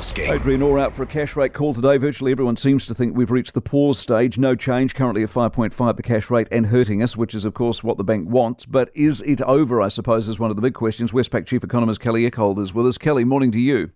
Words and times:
asking. 0.00 0.32
Adrian 0.32 0.62
Orr 0.62 0.78
out 0.78 0.94
for 0.94 1.02
a 1.02 1.06
cash 1.06 1.36
rate 1.36 1.52
call 1.52 1.74
today. 1.74 1.98
Virtually 1.98 2.32
everyone 2.32 2.56
seems 2.56 2.86
to 2.86 2.94
think 2.94 3.14
we've 3.14 3.30
reached 3.30 3.52
the 3.52 3.60
pause 3.60 3.98
stage. 3.98 4.38
No 4.38 4.54
change, 4.54 4.94
currently 4.94 5.22
at 5.22 5.28
5.5 5.28 5.96
the 5.96 6.02
cash 6.02 6.30
rate 6.30 6.48
and 6.50 6.64
hurting 6.64 7.02
us, 7.02 7.18
which 7.18 7.34
is 7.34 7.44
of 7.44 7.52
course 7.52 7.84
what 7.84 7.98
the 7.98 8.04
bank 8.04 8.26
wants. 8.26 8.64
But 8.64 8.90
is 8.94 9.20
it 9.20 9.42
over, 9.42 9.82
I 9.82 9.88
suppose, 9.88 10.26
is 10.26 10.38
one 10.38 10.48
of 10.48 10.56
the 10.56 10.62
big 10.62 10.72
questions. 10.72 11.12
Westpac 11.12 11.44
Chief 11.44 11.62
Economist 11.62 12.00
Kelly 12.00 12.28
Eckhold 12.28 12.58
is 12.58 12.72
with 12.72 12.86
us. 12.86 12.96
Kelly, 12.96 13.24
morning 13.24 13.52
to 13.52 13.60
you. 13.60 13.90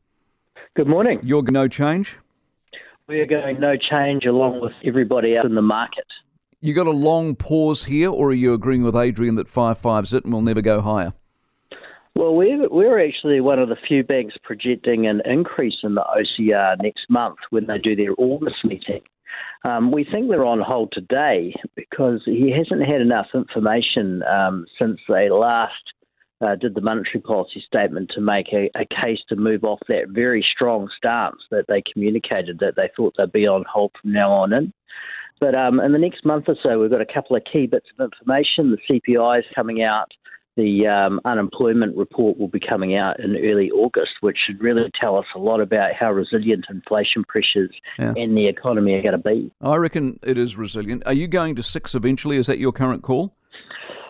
Good 0.75 0.89
morning. 0.89 1.21
You're 1.23 1.43
no 1.45 1.69
change? 1.69 2.19
We 3.09 3.21
are 3.21 3.27
going 3.27 3.59
no 3.59 3.77
change 3.79 4.27
along 4.27 4.61
with 4.61 4.73
everybody 4.85 5.37
else 5.37 5.47
in 5.47 5.55
the 5.55 5.63
market. 5.63 6.05
You 6.61 6.75
got 6.75 6.87
a 6.87 6.91
long 6.91 7.35
pause 7.35 7.85
here, 7.85 8.11
or 8.11 8.29
are 8.29 8.35
you 8.35 8.53
agreeing 8.53 8.83
with 8.83 8.97
Adrian 8.97 9.37
that 9.37 9.47
5.5's 9.47 10.13
it 10.13 10.25
and 10.25 10.35
we'll 10.35 10.43
never 10.43 10.61
go 10.61 10.83
higher? 10.83 11.15
Well, 12.17 12.37
we're, 12.37 12.69
we're 12.69 13.05
actually 13.05 13.41
one 13.41 13.59
of 13.59 13.69
the 13.69 13.77
few 13.89 14.05
banks 14.05 14.37
projecting 14.43 15.07
an 15.07 15.21
increase 15.25 15.79
in 15.83 15.97
the 15.97 16.05
OCR 16.05 16.81
next 16.81 17.11
month 17.11 17.39
when 17.51 17.67
they 17.67 17.79
do 17.79 17.97
their 17.97 18.15
August 18.17 18.65
meeting. 18.65 19.01
Um, 19.69 19.91
we 19.91 20.05
think 20.05 20.29
they're 20.29 20.45
on 20.45 20.61
hold 20.61 20.93
today 20.93 21.55
because 21.75 22.23
he 22.25 22.53
hasn't 22.57 22.89
had 22.89 23.01
enough 23.01 23.27
information 23.35 24.23
um, 24.25 24.65
since 24.79 25.01
they 25.09 25.29
last 25.29 25.73
uh, 26.41 26.55
did 26.55 26.75
the 26.75 26.81
monetary 26.81 27.21
policy 27.21 27.65
statement 27.67 28.13
to 28.15 28.21
make 28.21 28.53
a, 28.53 28.71
a, 28.77 28.85
case 29.03 29.21
to 29.29 29.37
move 29.37 29.65
off 29.65 29.81
that 29.89 30.09
very 30.09 30.43
strong 30.43 30.89
stance 30.97 31.41
that 31.51 31.65
they 31.69 31.83
communicated 31.93 32.59
that 32.59 32.77
they 32.77 32.91
thought 32.95 33.15
they'd 33.17 33.33
be 33.33 33.47
on 33.47 33.65
hold 33.69 33.91
from 34.01 34.13
now 34.13 34.31
on 34.31 34.53
in. 34.53 34.73
But 35.41 35.57
um, 35.57 35.81
in 35.81 35.93
the 35.93 35.99
next 35.99 36.25
month 36.25 36.45
or 36.49 36.57
so, 36.63 36.79
we've 36.79 36.91
got 36.91 37.01
a 37.01 37.13
couple 37.13 37.35
of 37.35 37.43
key 37.51 37.67
bits 37.67 37.89
of 37.99 38.05
information. 38.05 38.71
The 38.71 39.01
CPI 39.01 39.41
is 39.41 39.45
coming 39.55 39.83
out. 39.83 40.13
The 40.57 40.87
um, 40.87 41.21
unemployment 41.25 41.97
report 41.97 42.39
will 42.39 42.49
be 42.49 42.61
coming 42.61 42.97
out 42.97 43.19
in 43.19 43.37
early 43.37 43.71
August, 43.71 44.13
which 44.21 44.37
should 44.47 44.63
really 44.63 44.91
tell 45.03 45.17
us 45.17 45.27
a 45.35 45.39
lot 45.39 45.61
about 45.61 45.95
how 45.99 46.13
resilient 46.13 46.67
inflation 46.71 47.25
pressures 47.27 47.71
yeah. 47.99 48.13
in 48.17 48.35
the 48.35 48.47
economy 48.47 48.95
are 48.95 49.03
going 49.03 49.13
to 49.13 49.19
be. 49.19 49.51
I 49.61 49.77
reckon 49.77 50.21
it 50.23 50.39
is 50.39 50.57
resilient. 50.57 51.03
Are 51.07 51.13
you 51.13 51.27
going 51.27 51.57
to 51.57 51.63
six 51.63 51.95
eventually? 51.95 52.37
Is 52.37 52.47
that 52.47 52.59
your 52.59 52.73
current 52.73 53.03
call? 53.03 53.35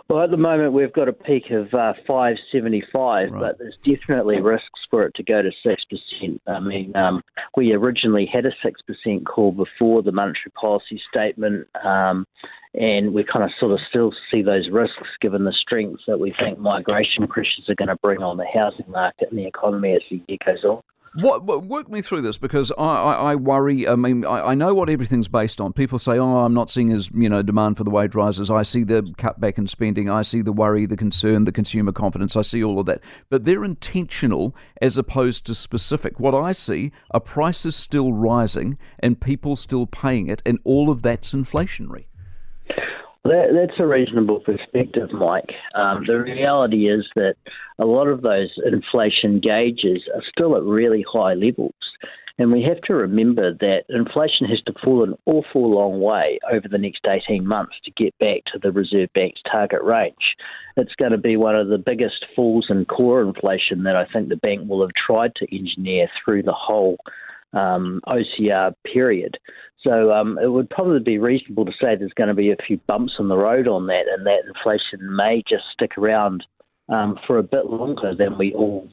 Well, 0.09 0.23
at 0.23 0.31
the 0.31 0.37
moment, 0.37 0.75
we've 0.75 0.93
got 0.93 1.09
a 1.09 1.15
peak 1.15 1.51
of 1.51 1.73
uh, 1.73 1.95
575, 2.07 3.31
right. 3.31 3.41
but 3.41 3.59
there's 3.59 3.77
definitely 3.85 4.39
risks 4.41 4.81
for 4.91 5.05
it 5.05 5.15
to 5.15 5.23
go 5.23 5.41
to 5.41 5.51
6%. 5.65 6.41
I 6.47 6.61
mean, 6.61 6.95
um, 6.95 7.23
we 7.57 7.73
originally 7.73 8.27
had 8.27 8.45
a 8.45 8.53
6% 8.63 9.25
call 9.25 9.53
before 9.53 10.03
the 10.03 10.13
monetary 10.13 10.53
policy 10.61 11.01
statement, 11.11 11.69
um, 11.83 12.27
and 12.75 13.15
we 13.15 13.25
kind 13.25 13.45
of 13.45 13.51
sort 13.59 13.73
of 13.73 13.81
still 13.89 14.13
see 14.31 14.43
those 14.43 14.69
risks 14.69 15.09
given 15.23 15.45
the 15.45 15.53
strength 15.53 16.03
that 16.07 16.21
we 16.21 16.35
think 16.39 16.59
migration 16.59 17.27
pressures 17.27 17.65
are 17.71 17.75
going 17.75 17.89
to 17.89 17.97
bring 17.97 18.23
on 18.23 18.37
the 18.37 18.47
housing 18.53 18.91
market 18.91 19.31
and 19.31 19.39
the 19.39 19.47
economy 19.47 19.95
as 19.95 20.03
the 20.11 20.21
year 20.29 20.39
goes 20.45 20.65
on. 20.65 20.83
What, 21.17 21.45
what, 21.45 21.65
work 21.65 21.89
me 21.89 22.03
through 22.03 22.23
this 22.23 22.39
because 22.39 22.73
I, 22.77 22.83
I, 22.83 23.13
I 23.13 23.35
worry. 23.37 23.87
I 23.87 23.95
mean, 23.95 24.25
I, 24.25 24.49
I, 24.49 24.55
know 24.55 24.75
what 24.75 24.91
everything's 24.91 25.29
based 25.29 25.61
on. 25.61 25.73
People 25.73 26.01
say, 26.01 26.19
"Oh, 26.19 26.39
I'm 26.39 26.55
not 26.55 26.71
seeing 26.71 26.91
as 26.91 27.09
you 27.15 27.29
know 27.29 27.41
demand 27.41 27.77
for 27.77 27.85
the 27.85 27.91
wage 27.91 28.17
rises." 28.17 28.51
I 28.51 28.63
see 28.63 28.83
the 28.83 29.03
cutback 29.17 29.57
in 29.57 29.69
spending. 29.69 30.11
I 30.11 30.23
see 30.23 30.43
the 30.43 30.53
worry, 30.53 30.87
the 30.87 30.97
concern, 30.97 31.45
the 31.45 31.53
consumer 31.53 31.93
confidence. 31.93 32.35
I 32.35 32.43
see 32.43 32.65
all 32.65 32.81
of 32.81 32.87
that, 32.87 33.01
but 33.31 33.45
they're 33.45 33.65
intentional 33.65 34.57
as 34.83 34.99
opposed 34.99 35.47
to 35.47 35.55
specific. 35.55 36.19
What 36.19 36.35
I 36.35 36.51
see 36.51 36.91
are 37.13 37.21
prices 37.21 37.77
still 37.77 38.13
rising 38.13 38.77
and 38.99 39.21
people 39.21 39.55
still 39.55 39.87
paying 39.87 40.27
it, 40.27 40.43
and 40.45 40.59
all 40.65 40.91
of 40.91 41.03
that's 41.03 41.33
inflationary. 41.33 42.07
That, 43.25 43.49
that's 43.55 43.81
a 43.81 43.87
reasonable 43.87 44.41
perspective, 44.41 45.11
Mike. 45.13 45.51
Um, 45.75 46.05
the 46.07 46.21
reality 46.21 46.91
is 46.91 47.07
that 47.17 47.37
a 47.79 47.87
lot 47.87 48.07
of 48.07 48.21
those 48.21 48.51
inflation 48.67 49.41
gauges 49.41 50.03
are 50.15 50.23
still 50.29 50.57
at 50.57 50.63
really 50.63 51.05
high 51.11 51.33
levels. 51.33 51.73
And 52.37 52.53
we 52.53 52.63
have 52.63 52.81
to 52.83 52.95
remember 52.95 53.55
that 53.55 53.85
inflation 53.89 54.47
has 54.49 54.61
to 54.63 54.75
fall 54.85 55.05
an 55.05 55.15
awful 55.25 55.71
long 55.71 56.01
way 56.01 56.39
over 56.53 56.67
the 56.69 56.79
next 56.79 57.07
18 57.07 57.47
months 57.47 57.77
to 57.85 57.93
get 57.93 58.17
back 58.19 58.45
to 58.53 58.59
the 58.61 58.73
Reserve 58.73 59.09
Bank's 59.15 59.41
target 59.51 59.83
range. 59.83 60.35
It's 60.77 60.95
going 60.97 61.13
to 61.13 61.19
be 61.19 61.37
one 61.37 61.55
of 61.55 61.69
the 61.69 61.79
biggest 61.79 62.27
falls 62.35 62.67
in 62.69 62.85
core 62.87 63.23
inflation 63.23 63.85
that 63.85 63.97
I 63.97 64.07
think 64.13 64.29
the 64.29 64.37
bank 64.37 64.69
will 64.69 64.83
have 64.83 64.95
tried 64.95 65.35
to 65.37 65.57
engineer 65.57 66.09
through 66.25 66.43
the 66.43 66.53
whole 66.53 66.97
um, 67.53 68.01
OCR 68.09 68.75
period. 68.93 69.39
So 69.85 70.13
um, 70.13 70.39
it 70.43 70.51
would 70.51 70.71
probably 70.71 71.01
be 71.01 71.19
reasonable 71.19 71.67
to 71.67 71.73
say 71.73 71.95
there's 71.95 72.13
going 72.15 72.29
to 72.29 72.35
be 72.35 72.51
a 72.51 72.57
few 72.67 72.79
bumps 72.87 73.15
on 73.19 73.29
the 73.29 73.37
road 73.37 73.69
on 73.69 73.87
that, 73.89 74.05
and 74.09 74.27
that 74.27 74.41
inflation 74.47 75.15
may 75.15 75.43
just 75.47 75.65
stick 75.73 75.99
around 75.99 76.45
um, 76.89 77.19
for 77.27 77.39
a 77.39 77.43
bit 77.43 77.67
longer 77.67 78.15
than 78.15 78.39
we 78.39 78.55
all 78.55 78.89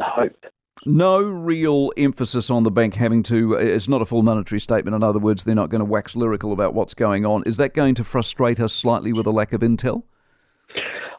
hope. 0.00 0.46
No 0.84 1.20
real 1.22 1.90
emphasis 1.96 2.50
on 2.50 2.62
the 2.62 2.70
bank 2.70 2.94
having 2.94 3.22
to, 3.24 3.54
it's 3.54 3.88
not 3.88 4.02
a 4.02 4.04
full 4.04 4.22
monetary 4.22 4.60
statement. 4.60 4.94
In 4.94 5.02
other 5.02 5.18
words, 5.18 5.42
they're 5.42 5.54
not 5.54 5.70
going 5.70 5.80
to 5.80 5.86
wax 5.86 6.14
lyrical 6.14 6.52
about 6.52 6.74
what's 6.74 6.94
going 6.94 7.24
on. 7.24 7.42
Is 7.44 7.56
that 7.56 7.74
going 7.74 7.94
to 7.96 8.04
frustrate 8.04 8.60
us 8.60 8.72
slightly 8.72 9.12
with 9.12 9.26
a 9.26 9.30
lack 9.30 9.52
of 9.52 9.62
intel? 9.62 10.02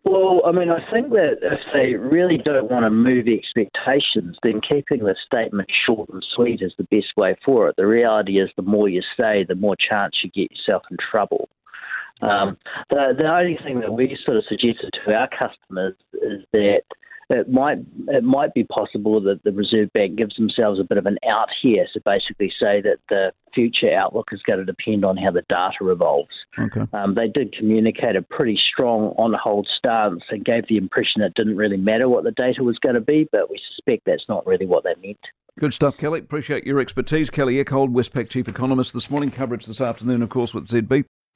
Well, 0.03 0.41
I 0.45 0.51
mean, 0.51 0.69
I 0.69 0.79
think 0.91 1.09
that 1.11 1.39
if 1.41 1.59
they 1.73 1.95
really 1.95 2.37
don't 2.37 2.71
want 2.71 2.85
to 2.85 2.89
move 2.89 3.27
expectations, 3.27 4.37
then 4.43 4.61
keeping 4.61 4.99
the 4.99 5.15
statement 5.25 5.69
short 5.71 6.09
and 6.09 6.25
sweet 6.35 6.61
is 6.61 6.73
the 6.77 6.85
best 6.85 7.17
way 7.17 7.35
for 7.43 7.67
it. 7.69 7.75
The 7.77 7.87
reality 7.87 8.39
is, 8.39 8.49
the 8.55 8.61
more 8.61 8.87
you 8.87 9.01
say, 9.17 9.43
the 9.43 9.55
more 9.55 9.75
chance 9.75 10.15
you 10.23 10.29
get 10.29 10.51
yourself 10.51 10.83
in 10.91 10.97
trouble. 11.11 11.49
Um, 12.21 12.57
the, 12.89 13.13
the 13.17 13.31
only 13.31 13.59
thing 13.63 13.79
that 13.81 13.93
we 13.93 14.17
sort 14.25 14.37
of 14.37 14.43
suggested 14.47 14.91
to 15.05 15.13
our 15.13 15.29
customers 15.29 15.95
is 16.13 16.43
that 16.51 16.81
it 17.29 17.49
might 17.49 17.79
it 18.07 18.23
might 18.23 18.53
be 18.53 18.63
possible 18.63 19.19
that 19.21 19.43
the 19.43 19.51
Reserve 19.51 19.91
Bank 19.93 20.15
gives 20.15 20.35
themselves 20.35 20.79
a 20.79 20.83
bit 20.83 20.97
of 20.97 21.05
an 21.05 21.17
out 21.27 21.49
here. 21.61 21.85
So 21.93 21.99
basically, 22.05 22.51
say 22.59 22.81
that 22.81 22.97
the 23.09 23.33
future 23.53 23.93
outlook 23.93 24.29
is 24.31 24.41
going 24.43 24.59
to 24.59 24.65
depend 24.65 25.03
on 25.03 25.17
how 25.17 25.31
the 25.31 25.43
data 25.49 25.89
evolves. 25.89 26.33
Okay. 26.57 26.85
Um, 26.93 27.15
they 27.15 27.27
did 27.27 27.53
communicate 27.53 28.15
a 28.15 28.21
pretty 28.21 28.57
strong 28.71 29.13
on 29.17 29.33
hold 29.33 29.67
stance 29.77 30.23
and 30.29 30.45
gave 30.45 30.67
the 30.67 30.77
impression 30.77 31.21
it 31.21 31.33
didn't 31.35 31.57
really 31.57 31.77
matter 31.77 32.07
what 32.07 32.23
the 32.23 32.31
data 32.31 32.63
was 32.63 32.77
going 32.79 32.95
to 32.95 33.01
be, 33.01 33.27
but 33.31 33.49
we 33.49 33.59
suspect 33.75 34.03
that's 34.05 34.25
not 34.29 34.45
really 34.45 34.65
what 34.65 34.83
they 34.83 34.95
meant. 35.05 35.19
Good 35.59 35.73
stuff, 35.73 35.97
Kelly. 35.97 36.19
Appreciate 36.19 36.65
your 36.65 36.79
expertise. 36.79 37.31
Kelly 37.31 37.63
Eckhold, 37.63 37.91
Westpac 37.91 38.29
Chief 38.29 38.47
Economist, 38.47 38.93
this 38.93 39.09
morning. 39.09 39.31
Coverage 39.31 39.65
this 39.65 39.81
afternoon, 39.81 40.21
of 40.21 40.29
course, 40.29 40.53
with 40.53 40.67
ZB. 40.67 41.03